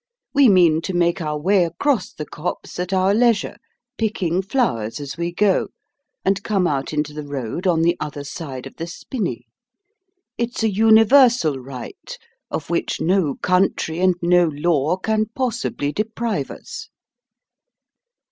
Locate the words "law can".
14.47-15.27